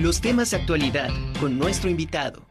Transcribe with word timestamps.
Los 0.00 0.22
temas 0.22 0.50
de 0.50 0.56
actualidad 0.56 1.10
con 1.40 1.58
nuestro 1.58 1.90
invitado. 1.90 2.42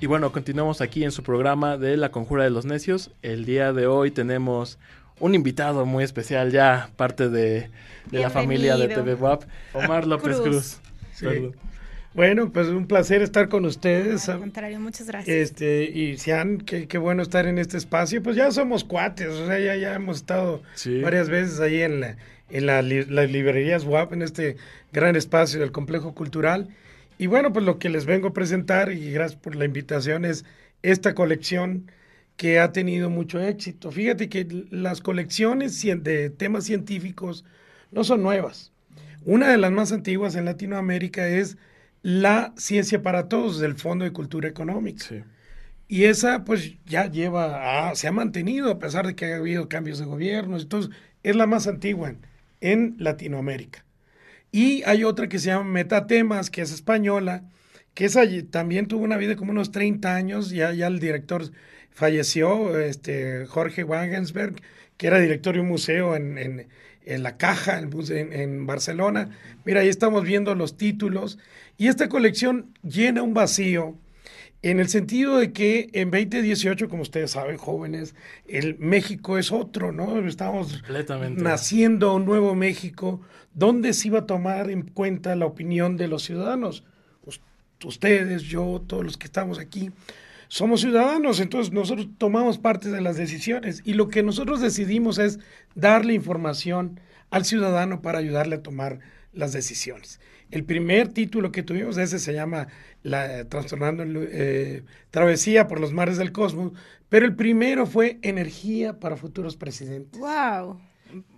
Y 0.00 0.06
bueno, 0.06 0.32
continuamos 0.32 0.80
aquí 0.80 1.04
en 1.04 1.10
su 1.10 1.22
programa 1.22 1.76
de 1.76 1.98
La 1.98 2.10
Conjura 2.10 2.44
de 2.44 2.48
los 2.48 2.64
Necios. 2.64 3.10
El 3.20 3.44
día 3.44 3.74
de 3.74 3.86
hoy 3.86 4.10
tenemos 4.10 4.78
un 5.18 5.34
invitado 5.34 5.84
muy 5.84 6.02
especial, 6.02 6.50
ya 6.50 6.88
parte 6.96 7.28
de, 7.28 7.70
la 8.10 8.30
familia 8.30 8.78
de 8.78 8.88
TV 8.88 9.16
WAP, 9.16 9.44
Omar 9.74 10.06
López 10.06 10.40
Cruz. 10.40 10.80
Bueno, 12.12 12.50
pues 12.50 12.66
un 12.68 12.86
placer 12.86 13.22
estar 13.22 13.48
con 13.48 13.64
ustedes. 13.64 14.28
Al 14.28 14.40
contrario, 14.40 14.80
muchas 14.80 15.06
gracias. 15.06 15.36
Este, 15.36 15.84
y 15.84 16.16
Sian, 16.16 16.58
qué, 16.58 16.88
qué 16.88 16.98
bueno 16.98 17.22
estar 17.22 17.46
en 17.46 17.58
este 17.58 17.76
espacio. 17.76 18.20
Pues 18.20 18.34
ya 18.34 18.50
somos 18.50 18.82
cuates, 18.82 19.28
o 19.28 19.46
sea, 19.46 19.60
ya, 19.60 19.76
ya 19.76 19.94
hemos 19.94 20.16
estado 20.16 20.62
varias 21.02 21.28
veces 21.28 21.60
ahí 21.60 21.82
en, 21.82 22.00
la, 22.00 22.16
en 22.50 22.66
la, 22.66 22.82
las 22.82 23.30
librerías 23.30 23.84
WAP, 23.84 24.12
en 24.12 24.22
este 24.22 24.56
gran 24.92 25.16
espacio 25.16 25.60
del 25.60 25.72
complejo 25.72 26.14
cultural. 26.14 26.68
Y 27.18 27.26
bueno, 27.26 27.52
pues 27.52 27.64
lo 27.64 27.78
que 27.78 27.90
les 27.90 28.06
vengo 28.06 28.28
a 28.28 28.32
presentar, 28.32 28.92
y 28.92 29.12
gracias 29.12 29.40
por 29.40 29.54
la 29.54 29.64
invitación, 29.64 30.24
es 30.24 30.44
esta 30.82 31.14
colección 31.14 31.90
que 32.36 32.58
ha 32.58 32.72
tenido 32.72 33.10
mucho 33.10 33.38
éxito. 33.40 33.90
Fíjate 33.90 34.30
que 34.30 34.46
las 34.70 35.02
colecciones 35.02 35.82
de 35.82 36.30
temas 36.30 36.64
científicos 36.64 37.44
no 37.90 38.04
son 38.04 38.22
nuevas. 38.22 38.72
Una 39.26 39.50
de 39.50 39.58
las 39.58 39.70
más 39.72 39.92
antiguas 39.92 40.34
en 40.34 40.46
Latinoamérica 40.46 41.28
es 41.28 41.58
la 42.02 42.54
ciencia 42.56 43.02
para 43.02 43.28
todos 43.28 43.60
del 43.60 43.74
Fondo 43.74 44.06
de 44.06 44.12
Cultura 44.12 44.48
Económica. 44.48 45.26
Y 45.86 46.04
esa 46.04 46.44
pues 46.44 46.76
ya 46.86 47.10
lleva, 47.10 47.94
se 47.94 48.08
ha 48.08 48.12
mantenido 48.12 48.70
a 48.70 48.78
pesar 48.78 49.06
de 49.06 49.14
que 49.14 49.34
ha 49.34 49.36
habido 49.36 49.68
cambios 49.68 49.98
de 49.98 50.06
gobierno. 50.06 50.56
Entonces, 50.56 50.90
es 51.22 51.36
la 51.36 51.46
más 51.46 51.66
antigua 51.66 52.14
en, 52.60 52.96
Latinoamérica. 52.98 53.84
Y 54.52 54.82
hay 54.84 55.04
otra 55.04 55.28
que 55.28 55.38
se 55.38 55.46
llama 55.46 55.64
Metatemas, 55.64 56.50
que 56.50 56.62
es 56.62 56.72
española, 56.72 57.44
que 57.94 58.04
esa 58.04 58.22
también 58.50 58.86
tuvo 58.86 59.04
una 59.04 59.16
vida 59.16 59.36
como 59.36 59.52
unos 59.52 59.72
30 59.72 60.14
años, 60.14 60.50
ya, 60.50 60.72
ya 60.72 60.86
el 60.86 60.98
director 60.98 61.44
falleció, 61.90 62.78
este, 62.78 63.46
Jorge 63.46 63.84
Wagensberg, 63.84 64.56
que 64.96 65.06
era 65.06 65.20
director 65.20 65.54
de 65.54 65.60
un 65.60 65.68
museo 65.68 66.16
en, 66.16 66.66
La 67.06 67.36
Caja, 67.36 67.78
en, 67.78 68.32
en 68.32 68.66
Barcelona. 68.66 69.30
Mira, 69.64 69.80
ahí 69.80 69.88
estamos 69.88 70.24
viendo 70.24 70.54
los 70.54 70.76
títulos 70.76 71.38
y 71.78 71.88
esta 71.88 72.08
colección 72.08 72.74
llena 72.82 73.22
un 73.22 73.34
vacío 73.34 73.96
en 74.62 74.78
el 74.78 74.88
sentido 74.88 75.38
de 75.38 75.52
que 75.52 75.88
en 75.94 76.10
2018, 76.10 76.88
como 76.88 77.02
ustedes 77.02 77.30
saben, 77.30 77.56
jóvenes, 77.56 78.14
el 78.46 78.78
México 78.78 79.38
es 79.38 79.52
otro, 79.52 79.90
¿no? 79.90 80.18
Estamos 80.26 80.82
naciendo 81.36 82.14
un 82.14 82.26
nuevo 82.26 82.54
México 82.54 83.22
donde 83.54 83.94
se 83.94 84.08
iba 84.08 84.20
a 84.20 84.26
tomar 84.26 84.70
en 84.70 84.82
cuenta 84.82 85.34
la 85.34 85.46
opinión 85.46 85.96
de 85.96 86.08
los 86.08 86.22
ciudadanos. 86.24 86.84
Ustedes, 87.82 88.42
yo, 88.42 88.82
todos 88.86 89.02
los 89.02 89.16
que 89.16 89.24
estamos 89.24 89.58
aquí, 89.58 89.90
somos 90.48 90.82
ciudadanos, 90.82 91.40
entonces 91.40 91.72
nosotros 91.72 92.08
tomamos 92.18 92.58
parte 92.58 92.90
de 92.90 93.00
las 93.00 93.16
decisiones 93.16 93.80
y 93.84 93.94
lo 93.94 94.08
que 94.08 94.22
nosotros 94.22 94.60
decidimos 94.60 95.18
es 95.18 95.38
darle 95.74 96.12
información 96.12 97.00
al 97.30 97.46
ciudadano 97.46 98.02
para 98.02 98.18
ayudarle 98.18 98.56
a 98.56 98.62
tomar 98.62 98.98
las 99.32 99.52
decisiones. 99.52 100.20
El 100.50 100.64
primer 100.64 101.08
título 101.08 101.52
que 101.52 101.62
tuvimos, 101.62 101.96
ese 101.96 102.18
se 102.18 102.32
llama 102.32 102.68
la, 103.02 103.44
Trastornando 103.44 104.04
eh, 104.06 104.82
Travesía 105.10 105.68
por 105.68 105.80
los 105.80 105.92
Mares 105.92 106.16
del 106.16 106.32
Cosmos, 106.32 106.72
pero 107.08 107.26
el 107.26 107.36
primero 107.36 107.86
fue 107.86 108.18
Energía 108.22 108.98
para 108.98 109.16
Futuros 109.16 109.56
Presidentes. 109.56 110.20
¡Wow! 110.20 110.80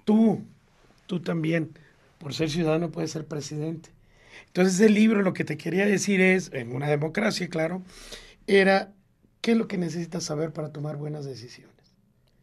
Tú, 0.05 0.43
tú 1.07 1.21
también, 1.21 1.71
por 2.19 2.35
ser 2.35 2.51
ciudadano, 2.51 2.91
puedes 2.91 3.11
ser 3.11 3.27
presidente. 3.27 3.91
Entonces, 4.47 4.81
el 4.81 4.95
libro 4.95 5.23
lo 5.23 5.33
que 5.33 5.45
te 5.45 5.57
quería 5.57 5.87
decir 5.87 6.21
es, 6.21 6.51
en 6.53 6.75
una 6.75 6.89
democracia, 6.89 7.49
claro, 7.49 7.83
era 8.47 8.93
qué 9.41 9.53
es 9.53 9.57
lo 9.57 9.69
que 9.69 9.79
necesitas 9.79 10.25
saber 10.25 10.53
para 10.53 10.73
tomar 10.73 10.97
buenas 10.97 11.25
decisiones. 11.25 11.72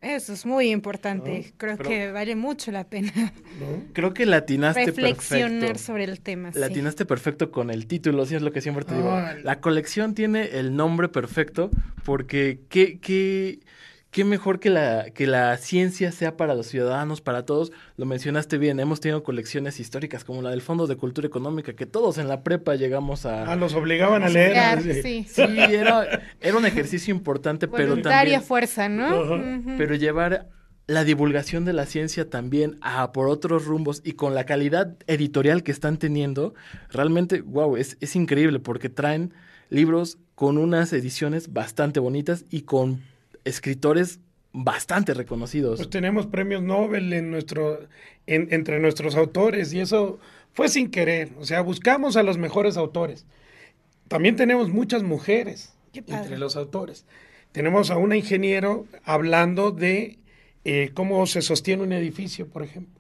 Eso 0.02 0.32
es 0.32 0.46
muy 0.46 0.72
importante. 0.72 1.54
Creo 1.58 1.78
que 1.78 2.12
vale 2.12 2.36
mucho 2.36 2.72
la 2.72 2.86
pena. 2.86 3.12
Creo 3.94 4.14
que 4.14 4.26
latinaste 4.26 4.86
Reflexionar 4.86 5.78
sobre 5.78 6.06
el 6.06 6.22
tema. 6.22 6.52
Latinaste 6.54 7.06
perfecto 7.06 7.52
con 7.52 7.70
el 7.70 7.86
título, 7.86 8.24
así 8.24 8.36
es 8.36 8.42
lo 8.42 8.54
que 8.54 8.62
siempre 8.62 8.86
te 8.86 8.96
digo. 8.96 9.12
La 9.44 9.60
colección 9.60 10.16
tiene 10.16 10.58
el 10.60 10.76
nombre 10.76 11.10
perfecto 11.10 11.70
porque 12.06 12.60
qué, 12.70 13.00
qué, 13.00 13.60
qué 14.12 14.24
mejor 14.24 14.60
que 14.60 14.70
la, 14.70 15.12
que 15.12 15.28
la 15.28 15.56
ciencia 15.58 16.12
sea 16.12 16.36
para 16.36 16.56
los 16.56 16.68
ciudadanos, 16.68 17.22
para 17.22 17.46
todos. 17.46 17.72
Lo 17.98 18.06
mencionaste 18.06 18.58
bien, 18.58 18.80
hemos 18.80 19.00
tenido 19.00 19.24
colecciones 19.24 19.80
históricas 19.80 20.24
como 20.24 20.42
la 20.42 20.50
del 20.50 20.62
Fondo 20.62 20.88
de 20.88 20.96
Cultura 20.96 21.28
Económica, 21.28 21.74
que 21.74 21.86
todos 21.86 22.18
en 22.18 22.28
la 22.28 22.44
prepa 22.44 22.76
llegamos 22.76 23.26
a... 23.26 23.52
Ah, 23.52 23.56
los 23.56 23.74
obligaban 23.76 24.24
a, 24.24 24.30
leer. 24.30 24.82
sí, 25.04 25.26
sí 25.30 25.42
era, 25.42 26.24
era, 26.40 26.58
un 26.58 26.66
ejercicio 26.66 27.14
importante, 27.14 27.68
pero 27.68 28.02
también... 28.02 28.42
fuerza, 28.42 28.90
¿no? 28.90 29.40
Pero 29.78 29.96
llevar 29.96 30.50
la 30.88 31.04
divulgación 31.04 31.66
de 31.66 31.74
la 31.74 31.86
ciencia 31.86 32.30
también 32.32 32.80
a 32.82 33.12
por 33.12 33.30
otros 33.30 33.66
rumbos 33.66 34.02
y 34.04 34.14
con 34.14 34.34
la 34.34 34.46
calidad 34.46 34.96
editorial 35.06 35.62
que 35.62 35.72
están 35.72 35.98
teniendo, 35.98 36.56
realmente, 36.90 37.42
wow, 37.42 37.78
es, 37.78 37.96
es 38.02 38.16
increíble 38.16 38.60
porque 38.60 38.90
traen 38.90 39.34
libros 39.70 40.18
con 40.34 40.58
unas 40.58 40.92
ediciones 40.94 41.54
bastante 41.54 42.00
bonitas 42.00 42.46
y 42.50 42.62
con 42.62 43.04
escritores 43.50 44.20
bastante 44.52 45.14
reconocidos. 45.14 45.78
Pues 45.78 45.90
tenemos 45.90 46.28
premios 46.28 46.64
Nobel 46.64 47.14
en 47.14 47.32
nuestro, 47.32 47.88
entre 48.26 48.80
nuestros 48.80 49.16
autores 49.16 49.74
y 49.74 49.80
eso 49.80 50.20
fue 50.54 50.70
sin 50.70 50.90
querer. 50.90 51.32
O 51.40 51.46
sea, 51.46 51.62
buscamos 51.62 52.18
a 52.18 52.24
los 52.24 52.38
mejores 52.38 52.78
autores. 52.78 53.26
También 54.08 54.36
tenemos 54.36 54.70
muchas 54.70 55.04
mujeres 55.04 55.74
entre 55.94 56.38
los 56.38 56.56
autores. 56.56 57.06
Tenemos 57.52 57.92
a 57.92 57.98
un 57.98 58.14
ingeniero 58.14 58.88
hablando 59.04 59.72
de 59.72 60.20
eh, 60.66 60.92
cómo 60.94 61.26
se 61.28 61.42
sostiene 61.42 61.84
un 61.84 61.94
edificio, 61.94 62.48
por 62.48 62.64
ejemplo. 62.64 63.00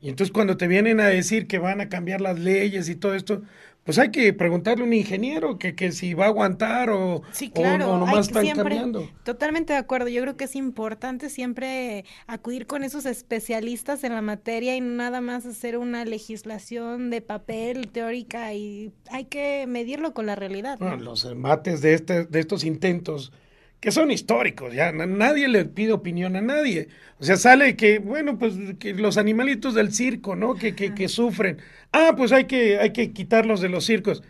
Y 0.00 0.08
entonces 0.08 0.32
cuando 0.32 0.56
te 0.56 0.68
vienen 0.68 1.00
a 1.00 1.06
decir 1.06 1.46
que 1.46 1.58
van 1.58 1.80
a 1.80 1.88
cambiar 1.88 2.20
las 2.20 2.38
leyes 2.38 2.88
y 2.88 2.94
todo 2.94 3.14
esto, 3.14 3.42
pues 3.86 3.98
hay 3.98 4.10
que 4.10 4.32
preguntarle 4.32 4.82
a 4.82 4.86
un 4.86 4.92
ingeniero 4.92 5.58
que, 5.58 5.76
que 5.76 5.92
si 5.92 6.12
va 6.12 6.24
a 6.24 6.28
aguantar 6.28 6.90
o, 6.90 7.22
sí, 7.30 7.50
claro, 7.50 7.92
o, 7.92 7.98
nomás 7.98 8.26
están 8.26 8.48
cambiando. 8.48 9.08
Totalmente 9.22 9.72
de 9.74 9.78
acuerdo. 9.78 10.08
Yo 10.08 10.20
creo 10.22 10.36
que 10.36 10.44
es 10.44 10.56
importante 10.56 11.30
siempre 11.30 12.04
acudir 12.26 12.66
con 12.66 12.82
esos 12.82 13.06
especialistas 13.06 14.02
en 14.02 14.12
la 14.12 14.22
materia 14.22 14.74
y 14.74 14.80
nada 14.80 15.20
más 15.20 15.46
hacer 15.46 15.78
una 15.78 16.04
legislación 16.04 17.10
de 17.10 17.20
papel 17.20 17.86
teórica 17.86 18.52
y 18.54 18.92
hay 19.08 19.26
que 19.26 19.66
medirlo 19.68 20.12
con 20.14 20.26
la 20.26 20.34
realidad. 20.34 20.80
los 20.98 21.24
mates 21.36 21.80
de, 21.80 21.94
este, 21.94 22.24
de 22.24 22.40
estos 22.40 22.64
intentos 22.64 23.32
que 23.80 23.92
son 23.92 24.10
históricos, 24.10 24.74
ya 24.74 24.92
nadie 24.92 25.48
le 25.48 25.64
pide 25.64 25.92
opinión 25.92 26.36
a 26.36 26.40
nadie. 26.40 26.88
O 27.18 27.24
sea, 27.24 27.36
sale 27.36 27.76
que, 27.76 27.98
bueno, 27.98 28.38
pues 28.38 28.54
que 28.78 28.94
los 28.94 29.18
animalitos 29.18 29.74
del 29.74 29.92
circo, 29.92 30.36
¿no? 30.36 30.54
Que, 30.54 30.74
que, 30.74 30.94
que 30.94 31.08
sufren. 31.08 31.58
Ah, 31.92 32.14
pues 32.16 32.32
hay 32.32 32.46
que, 32.46 32.78
hay 32.78 32.92
que 32.92 33.12
quitarlos 33.12 33.60
de 33.60 33.68
los 33.68 33.84
circos. 33.84 34.22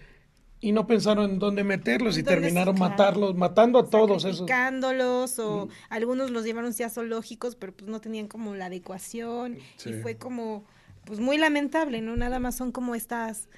Y 0.61 0.73
no 0.73 0.87
pensaron 0.87 1.31
en 1.31 1.39
dónde 1.39 1.65
meterlos 1.65 2.17
y 2.19 2.23
terminaron 2.23 2.79
matarlos, 2.79 3.37
matando 3.37 3.79
a 3.79 3.89
todos 3.89 4.25
esos. 4.25 4.47
o 5.39 5.67
mm. 5.67 5.71
algunos 5.91 6.31
los 6.31 6.45
llevaron 6.45 6.73
ya 6.73 6.89
zoológicos, 6.89 7.57
pero 7.57 7.73
pues 7.73 7.89
no 7.91 8.01
tenían 8.01 8.27
como 8.27 8.55
la 8.55 8.67
adecuación. 8.67 9.59
Y 9.85 9.93
fue 9.95 10.17
como, 10.17 10.65
pues 11.05 11.21
muy 11.21 11.39
lamentable, 11.39 12.01
¿no? 12.01 12.17
Nada 12.17 12.41
más 12.41 12.57
son 12.57 12.73
como 12.73 12.95
estas 12.95 13.49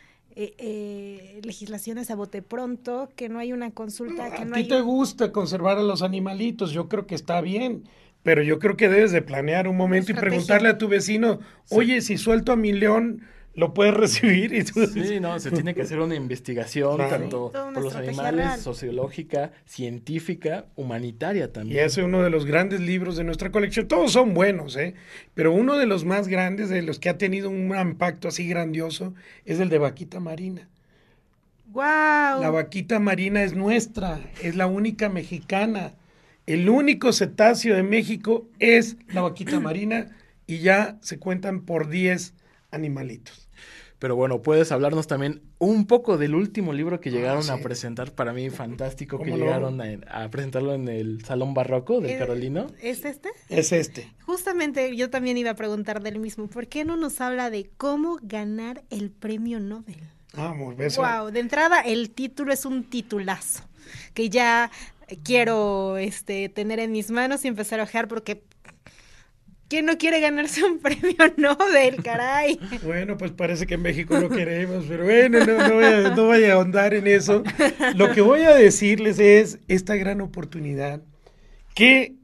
eh, 0.41 0.55
eh, 0.59 1.41
legislaciones 1.43 2.13
a 2.13 2.15
bote 2.15 2.43
pronto, 2.43 3.11
que 3.17 3.29
no 3.29 3.41
hay 3.41 3.53
una 3.53 3.73
consulta. 3.73 4.31
Que 4.31 4.43
a 4.43 4.45
no 4.45 4.55
ti 4.55 4.69
te 4.69 4.81
gusta 4.83 5.33
conservar 5.33 5.79
a 5.79 5.83
los 5.83 6.01
animalitos, 6.01 6.71
yo 6.71 6.89
creo 6.89 7.09
que 7.09 7.17
está 7.17 7.41
bien, 7.41 7.89
pero 8.23 8.45
yo 8.45 8.61
creo 8.61 8.77
que 8.77 8.89
debes 8.89 9.11
de 9.11 9.21
planear 9.21 9.67
un 9.67 9.77
momento 9.77 10.13
y 10.13 10.15
preguntarle 10.15 10.69
a 10.69 10.79
tu 10.79 10.87
vecino, 10.87 11.41
oye, 11.71 12.01
si 12.03 12.19
suelto 12.19 12.53
a 12.53 12.57
mi 12.57 12.73
león, 12.73 13.23
lo 13.59 13.75
puedes 13.75 13.93
recibir. 13.93 14.55
Y 14.55 14.63
tú... 14.63 14.87
Sí, 14.87 15.19
no, 15.19 15.39
se 15.41 15.51
tiene 15.51 15.75
que 15.75 15.83
hacer 15.83 15.99
una 15.99 16.15
investigación 16.15 16.97
tanto 16.97 17.51
por 17.53 17.83
los 17.83 17.97
animales, 17.97 18.61
sociológica, 18.61 19.51
científica, 19.67 20.67
humanitaria 20.77 21.53
también. 21.53 21.77
Y 21.77 21.81
ese 21.81 22.01
es 22.01 22.07
uno 22.07 22.23
de 22.23 22.31
los 22.31 22.47
grandes 22.47 22.81
libros 22.81 23.17
de 23.17 23.25
nuestra 23.25 23.51
colección. 23.51 23.89
Todos 23.89 24.13
son 24.13 24.33
buenos, 24.33 24.77
¿eh? 24.77 24.95
Pero 25.35 25.53
uno 25.53 25.77
de 25.77 25.87
los 25.87 26.05
más 26.05 26.29
grandes, 26.29 26.69
de 26.69 26.83
los 26.83 27.01
que 27.01 27.09
ha 27.09 27.19
tenido 27.19 27.51
un 27.51 27.77
impacto 27.77 28.29
así 28.29 28.47
grandioso, 28.47 29.15
es 29.45 29.59
el 29.59 29.69
de 29.69 29.79
Vaquita 29.79 30.21
Marina. 30.21 30.69
¡Wow! 31.73 32.41
La 32.41 32.51
vaquita 32.51 32.99
marina 32.99 33.43
es 33.43 33.55
nuestra, 33.55 34.21
es 34.43 34.57
la 34.57 34.67
única 34.67 35.11
mexicana. 35.11 35.95
El 36.47 36.71
único 36.71 37.13
cetáceo 37.13 37.77
de 37.77 37.83
México 37.83 38.49
es 38.59 38.97
la 39.09 39.21
vaquita 39.21 39.61
marina 39.61 40.17
y 40.47 40.61
ya 40.61 40.97
se 41.03 41.19
cuentan 41.19 41.67
por 41.67 41.91
10 41.91 42.33
animalitos. 42.71 43.49
Pero 43.99 44.15
bueno, 44.15 44.43
puedes 44.43 44.71
hablarnos 44.71 45.09
también 45.09 45.43
un 45.59 45.87
poco 45.87 46.19
del 46.19 46.37
último 46.37 46.73
libro 46.73 47.01
que 47.01 47.11
llegaron 47.11 47.41
del 47.41 47.51
ah, 47.51 47.55
llegaron 47.55 47.61
a 47.61 47.63
presentar, 47.65 48.13
para 48.13 48.33
mí 48.33 48.49
fantástico, 48.49 49.19
que 49.19 49.33
llegaron 49.33 49.81
a, 49.81 50.31
presentarlo 50.31 50.75
en 50.75 50.87
el 50.87 51.25
Salón 51.25 51.53
Barroco 51.53 52.01
de 52.01 52.17
Carolino. 52.17 52.69
¿Es 52.81 53.05
este? 53.05 53.31
Es 53.49 53.73
este. 53.73 54.13
Justamente 54.25 54.95
yo 54.97 55.11
también 55.11 55.37
iba 55.37 55.51
a 55.51 55.57
preguntar 55.57 56.01
del 56.01 56.21
mismo, 56.21 56.47
¿por 56.47 56.69
qué 56.69 56.85
no 56.85 56.97
nos 56.97 57.21
habla 57.21 57.51
de 57.51 57.71
cómo 57.77 58.21
ganar 58.23 58.85
el 58.91 59.11
premio 59.11 59.59
Nobel? 59.59 59.99
Ah, 60.35 60.55
muy 60.55 60.77
Wow, 60.77 61.33
de 61.33 61.41
entrada 61.41 61.81
el 61.81 62.11
título 62.11 62.53
es 62.53 62.65
un 62.65 62.85
titulazo, 62.85 63.65
que 64.15 64.31
ya 64.31 64.71
quiero 65.25 65.97
este 65.97 66.49
tener 66.49 66.79
en 66.79 66.93
mis 66.93 67.11
manos 67.11 67.45
y 67.45 67.49
empezar 67.49 67.81
a 67.81 67.85
ojear 67.85 68.07
porque 68.07 68.45
¿Quién 69.69 69.85
no 69.85 69.99
quiere 69.99 70.21
ganarse 70.21 70.65
un 70.65 70.79
premio 70.81 71.17
Nobel, 71.37 72.03
caray? 72.03 72.59
Bueno, 72.83 73.19
pues 73.19 73.33
parece 73.33 73.67
que 73.67 73.75
en 73.75 73.83
México 73.83 74.19
lo 74.19 74.31
queremos, 74.31 74.87
pero 74.89 75.05
bueno, 75.05 75.45
no, 75.45 76.27
voy 76.27 76.45
a, 76.45 76.55
ahondar 76.55 76.95
en 76.95 77.07
eso. 77.07 77.43
Lo 77.95 78.13
que 78.13 78.23
voy 78.23 78.43
a 78.43 78.55
decirles 78.55 79.19
es 79.19 79.59
esta 79.69 79.95
gran 79.97 80.23
oportunidad 80.23 81.03
que, 81.75 82.15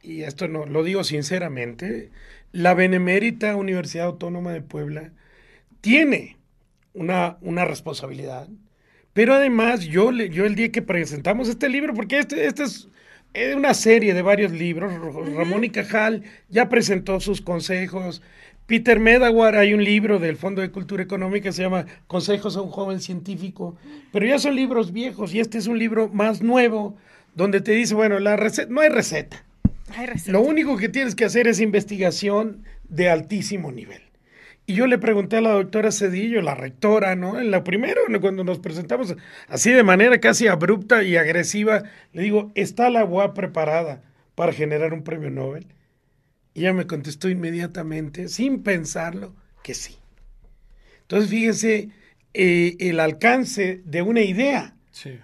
y 0.00 0.22
esto 0.22 0.46
no 0.46 0.64
lo 0.64 0.84
digo 0.84 1.02
sinceramente, 1.02 2.10
la 2.52 2.74
Benemérita 2.74 3.56
Universidad 3.56 4.06
Autónoma 4.06 4.52
de 4.52 4.62
Puebla 4.62 5.12
tiene 5.80 6.36
una, 6.94 7.36
una 7.40 7.64
responsabilidad, 7.64 8.48
pero 9.12 9.34
además 9.34 9.84
yo, 9.84 10.12
yo 10.12 10.46
el 10.46 10.54
día 10.54 10.70
que 10.70 10.82
presentamos 10.82 11.48
este 11.48 11.68
libro, 11.68 11.94
porque 11.94 12.20
este, 12.20 12.46
este 12.46 12.62
es 12.62 12.88
una 13.56 13.74
serie 13.74 14.14
de 14.14 14.22
varios 14.22 14.52
libros. 14.52 14.92
Ramón 15.34 15.64
y 15.64 15.70
Cajal 15.70 16.22
ya 16.48 16.68
presentó 16.68 17.20
sus 17.20 17.40
consejos. 17.40 18.22
Peter 18.66 18.98
Medawar, 18.98 19.56
hay 19.56 19.74
un 19.74 19.84
libro 19.84 20.18
del 20.18 20.36
Fondo 20.36 20.60
de 20.60 20.70
Cultura 20.70 21.02
Económica 21.02 21.44
que 21.44 21.52
se 21.52 21.62
llama 21.62 21.86
Consejos 22.06 22.56
a 22.56 22.62
un 22.62 22.70
joven 22.70 23.00
científico, 23.00 23.76
pero 24.12 24.26
ya 24.26 24.38
son 24.38 24.56
libros 24.56 24.92
viejos 24.92 25.34
y 25.34 25.40
este 25.40 25.58
es 25.58 25.68
un 25.68 25.78
libro 25.78 26.08
más 26.08 26.42
nuevo 26.42 26.96
donde 27.34 27.60
te 27.60 27.72
dice, 27.72 27.94
bueno, 27.94 28.18
la 28.18 28.36
receta, 28.36 28.72
no 28.72 28.80
hay 28.80 28.88
receta. 28.88 29.44
Hay 29.96 30.06
receta. 30.06 30.32
Lo 30.32 30.40
único 30.40 30.76
que 30.76 30.88
tienes 30.88 31.14
que 31.14 31.24
hacer 31.24 31.46
es 31.46 31.60
investigación 31.60 32.64
de 32.88 33.08
altísimo 33.08 33.70
nivel. 33.70 34.05
Y 34.66 34.74
yo 34.74 34.88
le 34.88 34.98
pregunté 34.98 35.36
a 35.36 35.40
la 35.40 35.52
doctora 35.52 35.92
Cedillo, 35.92 36.42
la 36.42 36.56
rectora, 36.56 37.14
¿no? 37.14 37.38
En 37.38 37.52
la 37.52 37.62
primera, 37.62 38.00
cuando 38.20 38.42
nos 38.42 38.58
presentamos 38.58 39.14
así 39.48 39.70
de 39.70 39.84
manera 39.84 40.18
casi 40.18 40.48
abrupta 40.48 41.04
y 41.04 41.16
agresiva, 41.16 41.84
le 42.12 42.22
digo, 42.22 42.50
¿está 42.56 42.90
la 42.90 43.04
UAP 43.04 43.34
preparada 43.34 44.02
para 44.34 44.52
generar 44.52 44.92
un 44.92 45.04
premio 45.04 45.30
Nobel? 45.30 45.68
Y 46.52 46.60
ella 46.60 46.72
me 46.72 46.88
contestó 46.88 47.28
inmediatamente, 47.28 48.28
sin 48.28 48.64
pensarlo, 48.64 49.36
que 49.62 49.74
sí. 49.74 49.98
Entonces, 51.02 51.30
fíjese 51.30 51.90
eh, 52.34 52.76
el 52.80 52.98
alcance 52.98 53.82
de 53.84 54.02
una 54.02 54.22
idea. 54.22 54.74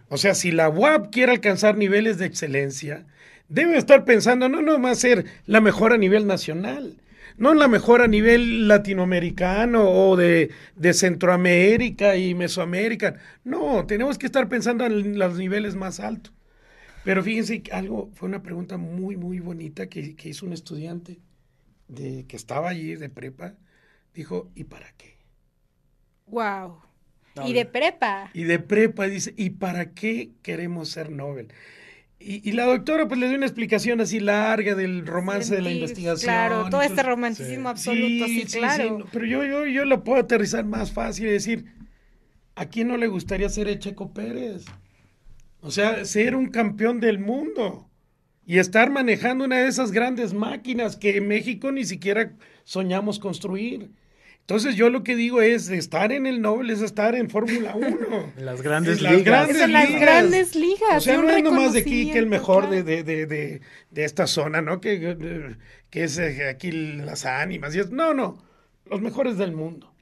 O 0.08 0.18
sea, 0.18 0.34
si 0.34 0.52
la 0.52 0.68
UAP 0.68 1.10
quiere 1.10 1.32
alcanzar 1.32 1.76
niveles 1.76 2.18
de 2.18 2.26
excelencia, 2.26 3.06
debe 3.48 3.76
estar 3.76 4.04
pensando 4.04 4.48
no 4.48 4.62
nomás 4.62 4.98
ser 4.98 5.24
la 5.46 5.60
mejor 5.60 5.92
a 5.92 5.98
nivel 5.98 6.26
nacional, 6.26 6.98
no 7.36 7.52
en 7.52 7.58
la 7.58 7.68
mejor 7.68 8.02
a 8.02 8.08
nivel 8.08 8.68
latinoamericano 8.68 9.88
o 9.88 10.16
de, 10.16 10.50
Centroamérica 10.92 12.16
y 12.16 12.34
Mesoamérica. 12.34 13.16
No, 13.44 13.86
tenemos 13.86 14.18
que 14.18 14.26
estar 14.26 14.48
pensando 14.48 14.86
en 14.86 15.18
los 15.18 15.36
niveles 15.36 15.74
más 15.74 16.00
altos. 16.00 16.32
Pero 17.04 17.22
fíjense, 17.22 17.62
algo, 17.72 18.10
fue 18.14 18.28
una 18.28 18.42
pregunta 18.42 18.76
muy, 18.76 19.16
muy 19.16 19.40
bonita 19.40 19.88
que, 19.88 20.14
hizo 20.22 20.46
un 20.46 20.52
estudiante 20.52 21.18
de, 21.88 22.26
que 22.26 22.36
estaba 22.36 22.68
allí 22.68 22.94
de 22.94 23.08
prepa. 23.08 23.54
Dijo, 24.14 24.50
¿y 24.54 24.64
para 24.64 24.92
qué? 24.92 25.18
Wow. 26.26 26.80
Y 27.44 27.54
de 27.54 27.64
prepa. 27.64 28.30
Y 28.34 28.44
de 28.44 28.58
prepa 28.58 29.06
dice, 29.06 29.34
¿y 29.36 29.50
para 29.50 29.92
qué 29.92 30.32
queremos 30.42 30.90
ser 30.90 31.10
Nobel? 31.10 31.48
Y, 32.24 32.52
la 32.52 32.66
doctora 32.66 33.08
pues 33.08 33.18
le 33.18 33.28
dio 33.28 33.36
una 33.36 33.46
explicación 33.46 34.00
así 34.00 34.20
larga 34.20 34.74
del 34.74 35.06
romance 35.06 35.54
de 35.54 35.62
la 35.62 35.70
investigación. 35.70 36.26
Claro, 36.26 36.70
todo 36.70 36.82
este 36.82 37.02
romanticismo 37.02 37.68
absoluto, 37.68 38.26
sí, 38.26 38.44
claro. 38.44 39.06
pero 39.12 39.26
yo, 39.26 39.44
yo, 39.44 39.66
yo 39.66 39.84
lo 39.84 40.04
puedo 40.04 40.20
aterrizar 40.20 40.64
más 40.64 40.92
fácil 40.92 41.26
y 41.26 41.30
decir, 41.30 41.64
¿a 42.54 42.66
quién 42.66 42.88
no 42.88 42.96
le 42.96 43.08
gustaría 43.08 43.48
ser 43.48 43.68
Echeco 43.68 44.12
Pérez? 44.12 44.64
O 45.60 45.70
sea, 45.70 46.04
ser 46.04 46.34
un 46.34 46.50
campeón 46.50 47.00
del 47.00 47.18
mundo 47.18 47.88
y 48.44 48.58
estar 48.58 48.90
manejando 48.90 49.44
una 49.44 49.58
de 49.58 49.68
esas 49.68 49.92
grandes 49.92 50.34
máquinas 50.34 50.96
que 50.96 51.16
en 51.16 51.28
México 51.28 51.70
ni 51.70 51.84
siquiera 51.84 52.32
soñamos 52.64 53.18
construir. 53.18 53.90
Entonces 54.42 54.74
yo 54.74 54.90
lo 54.90 55.04
que 55.04 55.14
digo 55.14 55.40
es, 55.40 55.68
estar 55.68 56.10
en 56.10 56.26
el 56.26 56.42
Nobel 56.42 56.70
es 56.70 56.82
estar 56.82 57.14
en 57.14 57.30
Fórmula 57.30 57.74
1. 57.76 58.32
En 58.36 58.44
las 58.44 58.60
grandes 58.60 59.00
ligas. 59.00 59.24
Grandes 59.24 59.60
en 59.60 59.72
las 59.72 59.90
grandes 59.90 60.54
ligas. 60.56 60.96
O 60.96 61.00
sea, 61.00 61.16
no 61.16 61.30
es 61.30 61.42
nomás 61.42 61.72
de 61.72 61.80
aquí 61.80 62.10
que 62.10 62.18
el 62.18 62.26
mejor 62.26 62.68
de, 62.68 62.82
de, 62.82 63.04
de, 63.04 63.26
de, 63.26 64.04
esta 64.04 64.26
zona, 64.26 64.60
¿no? 64.60 64.80
Que, 64.80 65.56
que 65.90 66.04
es 66.04 66.18
eh, 66.18 66.48
aquí 66.48 66.72
las 66.72 67.24
ánimas. 67.24 67.74
Y 67.74 67.78
es, 67.78 67.90
no, 67.90 68.14
no, 68.14 68.42
los 68.84 69.00
mejores 69.00 69.38
del 69.38 69.52
mundo. 69.52 69.92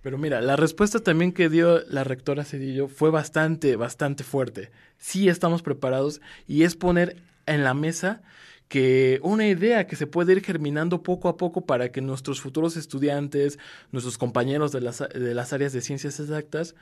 Pero 0.00 0.16
mira, 0.16 0.40
la 0.40 0.54
respuesta 0.54 1.00
también 1.00 1.32
que 1.32 1.48
dio 1.48 1.80
la 1.88 2.04
rectora 2.04 2.44
Cedillo 2.44 2.86
fue 2.86 3.10
bastante, 3.10 3.74
bastante 3.74 4.22
fuerte. 4.22 4.70
Sí 4.96 5.28
estamos 5.28 5.62
preparados 5.62 6.20
y 6.46 6.62
es 6.62 6.76
poner 6.76 7.16
en 7.46 7.64
la 7.64 7.74
mesa 7.74 8.22
que 8.68 9.18
una 9.22 9.46
idea 9.46 9.86
que 9.86 9.96
se 9.96 10.06
puede 10.06 10.32
ir 10.32 10.44
germinando 10.44 11.02
poco 11.02 11.28
a 11.28 11.36
poco 11.36 11.62
para 11.62 11.90
que 11.90 12.00
nuestros 12.00 12.40
futuros 12.40 12.76
estudiantes, 12.76 13.58
nuestros 13.92 14.18
compañeros 14.18 14.72
de 14.72 14.82
las, 14.82 14.98
de 14.98 15.34
las 15.34 15.52
áreas 15.52 15.72
de 15.72 15.80
ciencias 15.80 16.20
exactas, 16.20 16.74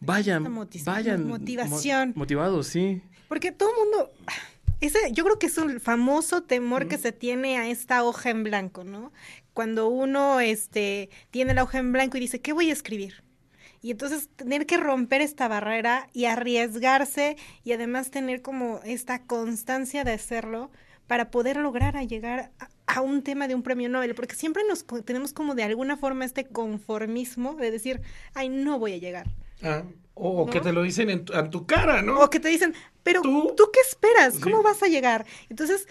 vayan, 0.00 0.44
vayan 0.84 1.26
motivación. 1.26 2.12
motivados, 2.14 2.68
sí. 2.68 3.02
Porque 3.28 3.50
todo 3.50 3.70
el 3.70 3.76
mundo, 3.76 4.12
ese, 4.80 4.98
yo 5.12 5.24
creo 5.24 5.38
que 5.38 5.46
es 5.46 5.58
un 5.58 5.80
famoso 5.80 6.44
temor 6.44 6.86
que 6.86 6.98
se 6.98 7.12
tiene 7.12 7.58
a 7.58 7.68
esta 7.68 8.04
hoja 8.04 8.30
en 8.30 8.44
blanco, 8.44 8.84
¿no? 8.84 9.12
Cuando 9.52 9.88
uno 9.88 10.40
este, 10.40 11.10
tiene 11.30 11.54
la 11.54 11.64
hoja 11.64 11.78
en 11.78 11.92
blanco 11.92 12.16
y 12.16 12.20
dice, 12.20 12.40
¿qué 12.40 12.52
voy 12.52 12.70
a 12.70 12.72
escribir? 12.72 13.24
Y 13.80 13.90
entonces 13.90 14.28
tener 14.36 14.64
que 14.64 14.76
romper 14.76 15.22
esta 15.22 15.48
barrera 15.48 16.08
y 16.12 16.26
arriesgarse 16.26 17.36
y 17.64 17.72
además 17.72 18.12
tener 18.12 18.40
como 18.40 18.80
esta 18.84 19.24
constancia 19.24 20.04
de 20.04 20.12
hacerlo, 20.12 20.70
para 21.12 21.30
poder 21.30 21.58
lograr 21.58 21.98
a 21.98 22.04
llegar 22.04 22.52
a, 22.86 23.02
un 23.02 23.22
tema 23.22 23.46
de 23.46 23.54
un 23.54 23.62
premio 23.62 23.90
Nobel, 23.90 24.14
porque 24.14 24.34
siempre 24.34 24.62
nos 24.66 24.86
tenemos 25.04 25.34
como 25.34 25.54
de 25.54 25.62
alguna 25.62 25.98
forma 25.98 26.24
este 26.24 26.46
conformismo 26.46 27.54
de 27.54 27.70
decir, 27.70 28.00
ay, 28.32 28.48
no 28.48 28.78
voy 28.78 28.94
a 28.94 28.96
llegar. 28.96 29.28
Ah, 29.62 29.82
o, 30.14 30.46
que 30.46 30.62
te 30.62 30.72
lo 30.72 30.80
dicen 30.80 31.10
en 31.10 31.50
tu, 31.50 31.66
cara, 31.66 32.00
¿no? 32.00 32.18
O 32.18 32.30
que 32.30 32.40
te 32.40 32.48
dicen, 32.48 32.72
pero 33.02 33.20
¿tú, 33.20 33.70
qué 33.74 33.80
esperas? 33.80 34.38
¿Cómo 34.38 34.62
vas 34.62 34.82
a 34.82 34.86
llegar? 34.86 35.26
Entonces, 35.50 35.86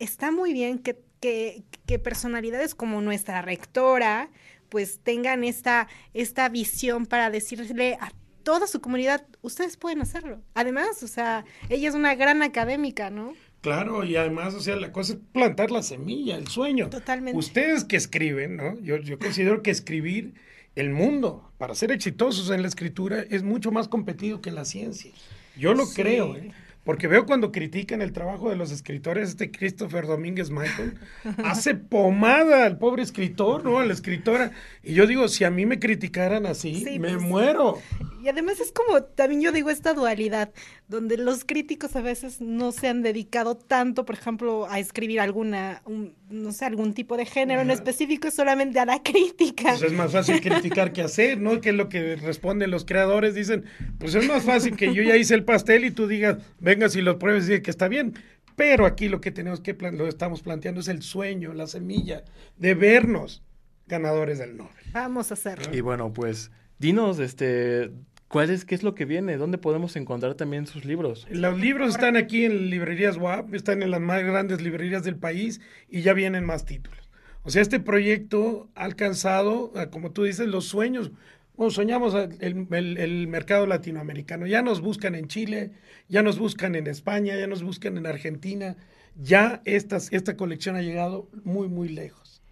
está 0.00 0.32
muy 0.32 0.52
bien 0.52 0.80
que, 0.80 1.00
que, 1.20 1.62
que 1.86 2.00
personalidades 2.00 2.74
como 2.74 3.00
nuestra 3.00 3.42
rectora, 3.42 4.28
pues 4.70 4.98
tengan 5.04 5.44
esta, 5.44 5.86
esta 6.14 6.48
visión 6.48 7.06
para 7.06 7.30
decirle 7.30 7.96
a 8.00 8.10
toda 8.42 8.66
su 8.66 8.80
comunidad, 8.80 9.24
ustedes 9.40 9.76
pueden 9.76 10.02
hacerlo. 10.02 10.42
Además, 10.52 11.00
o 11.04 11.06
sea, 11.06 11.44
ella 11.68 11.88
es 11.88 11.94
una 11.94 12.16
gran 12.16 12.42
académica, 12.42 13.08
¿no? 13.08 13.34
Claro, 13.64 14.04
y 14.04 14.14
además, 14.14 14.52
o 14.52 14.60
sea, 14.60 14.76
la 14.76 14.92
cosa 14.92 15.14
es 15.14 15.18
plantar 15.32 15.70
la 15.70 15.82
semilla, 15.82 16.36
el 16.36 16.48
sueño. 16.48 16.90
Totalmente. 16.90 17.38
Ustedes 17.38 17.84
que 17.84 17.96
escriben, 17.96 18.58
¿no? 18.58 18.78
Yo, 18.82 18.98
yo 18.98 19.18
considero 19.18 19.62
que 19.62 19.70
escribir 19.70 20.34
el 20.74 20.90
mundo, 20.90 21.50
para 21.56 21.74
ser 21.74 21.90
exitosos 21.90 22.50
en 22.50 22.60
la 22.60 22.68
escritura, 22.68 23.24
es 23.30 23.42
mucho 23.42 23.72
más 23.72 23.88
competido 23.88 24.42
que 24.42 24.50
la 24.50 24.66
ciencia. 24.66 25.12
Yo 25.56 25.72
lo 25.72 25.86
creo, 25.86 26.36
¿eh? 26.36 26.52
Porque 26.84 27.08
veo 27.08 27.24
cuando 27.24 27.50
critican 27.50 28.02
el 28.02 28.12
trabajo 28.12 28.50
de 28.50 28.56
los 28.56 28.70
escritores, 28.70 29.30
este 29.30 29.50
Christopher 29.50 30.06
Domínguez 30.06 30.50
Michael, 30.50 30.98
hace 31.44 31.74
pomada 31.74 32.66
al 32.66 32.76
pobre 32.76 33.02
escritor, 33.02 33.64
¿no? 33.64 33.78
A 33.78 33.86
la 33.86 33.94
escritora. 33.94 34.52
Y 34.82 34.92
yo 34.92 35.06
digo, 35.06 35.28
si 35.28 35.44
a 35.44 35.50
mí 35.50 35.64
me 35.64 35.78
criticaran 35.78 36.44
así, 36.44 36.84
me 37.00 37.12
pues, 37.12 37.22
muero. 37.22 37.78
Y 38.22 38.28
además 38.28 38.60
es 38.60 38.70
como, 38.70 39.02
también 39.02 39.40
yo 39.40 39.50
digo, 39.50 39.70
esta 39.70 39.94
dualidad, 39.94 40.52
donde 40.86 41.16
los 41.16 41.44
críticos 41.44 41.96
a 41.96 42.02
veces 42.02 42.40
no 42.40 42.70
se 42.70 42.88
han 42.88 43.02
dedicado 43.02 43.56
tanto, 43.56 44.04
por 44.04 44.16
ejemplo, 44.16 44.66
a 44.68 44.78
escribir 44.78 45.20
alguna, 45.20 45.82
no 46.28 46.52
sé, 46.52 46.66
algún 46.66 46.92
tipo 46.92 47.16
de 47.16 47.24
género 47.24 47.62
en 47.62 47.70
específico, 47.70 48.30
solamente 48.30 48.78
a 48.78 48.84
la 48.84 49.02
crítica. 49.02 49.70
Pues 49.70 49.82
es 49.82 49.92
más 49.92 50.12
fácil 50.12 50.40
criticar 50.40 50.92
que 50.92 51.02
hacer, 51.02 51.40
¿no? 51.40 51.60
Que 51.60 51.70
es 51.70 51.74
lo 51.74 51.88
que 51.88 52.16
responden 52.16 52.70
los 52.70 52.84
creadores, 52.84 53.34
dicen, 53.34 53.64
pues 53.98 54.14
es 54.14 54.28
más 54.28 54.44
fácil 54.44 54.76
que 54.76 54.92
yo 54.92 55.02
ya 55.02 55.16
hice 55.16 55.34
el 55.34 55.44
pastel 55.44 55.84
y 55.86 55.90
tú 55.90 56.06
digas, 56.06 56.38
vengas 56.60 56.94
y 56.96 57.00
lo 57.00 57.18
pruebes 57.18 57.44
y 57.44 57.48
digas 57.48 57.62
que 57.62 57.70
está 57.70 57.88
bien. 57.88 58.14
Pero 58.56 58.86
aquí 58.86 59.08
lo 59.08 59.20
que 59.20 59.30
tenemos 59.30 59.60
que, 59.60 59.72
lo 59.74 60.06
estamos 60.06 60.42
planteando 60.42 60.80
es 60.80 60.88
el 60.88 61.02
sueño, 61.02 61.54
la 61.54 61.66
semilla, 61.66 62.24
de 62.56 62.74
vernos 62.74 63.42
ganadores 63.86 64.38
del 64.38 64.56
Nobel. 64.56 64.84
Vamos 64.92 65.30
a 65.30 65.34
hacerlo. 65.34 65.74
Y 65.74 65.80
bueno, 65.80 66.12
pues, 66.12 66.50
dinos, 66.78 67.18
este, 67.18 67.90
¿Cuál 68.34 68.50
es, 68.50 68.64
¿Qué 68.64 68.74
es 68.74 68.82
lo 68.82 68.96
que 68.96 69.04
viene? 69.04 69.36
¿Dónde 69.36 69.58
podemos 69.58 69.94
encontrar 69.94 70.34
también 70.34 70.66
sus 70.66 70.84
libros? 70.84 71.24
Los 71.30 71.56
libros 71.56 71.90
están 71.90 72.16
aquí 72.16 72.44
en 72.44 72.68
librerías 72.68 73.16
WAP, 73.16 73.54
están 73.54 73.80
en 73.80 73.92
las 73.92 74.00
más 74.00 74.24
grandes 74.24 74.60
librerías 74.60 75.04
del 75.04 75.14
país 75.14 75.60
y 75.88 76.02
ya 76.02 76.14
vienen 76.14 76.44
más 76.44 76.64
títulos. 76.64 77.08
O 77.44 77.50
sea, 77.50 77.62
este 77.62 77.78
proyecto 77.78 78.68
ha 78.74 78.86
alcanzado, 78.86 79.72
como 79.92 80.10
tú 80.10 80.24
dices, 80.24 80.48
los 80.48 80.64
sueños. 80.64 81.12
Bueno, 81.54 81.70
soñamos 81.70 82.12
el, 82.40 83.28
mercado 83.28 83.66
latinoamericano. 83.66 84.48
Ya 84.48 84.62
nos 84.62 84.80
buscan 84.80 85.14
en 85.14 85.28
Chile, 85.28 85.70
ya 86.08 86.24
nos 86.24 86.40
buscan 86.40 86.74
en 86.74 86.88
España, 86.88 87.36
ya 87.36 87.46
nos 87.46 87.62
buscan 87.62 87.96
en 87.98 88.06
Argentina. 88.06 88.76
Ya 89.14 89.62
estas, 89.64 90.12
esta 90.12 90.36
colección 90.36 90.74
ha 90.74 90.82
llegado 90.82 91.28
muy, 91.44 91.68
muy 91.68 91.88
lejos. 91.88 92.42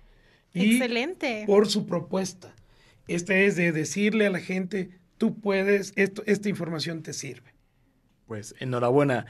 Excelente. 0.55 1.43
Por 1.45 1.67
su 1.67 1.87
propuesta. 1.87 2.55
Esta 3.09 3.35
es 3.35 3.57
de 3.57 3.73
decirle 3.73 4.29
a 4.29 4.31
la 4.31 4.39
gente, 4.39 5.02
tú 5.23 5.39
puedes, 5.39 5.93
esto, 5.95 6.25
esta 6.27 6.49
información 6.49 7.05
te 7.05 7.13
sirve. 7.13 7.55
Pues 8.27 8.57
enhorabuena. 8.59 9.27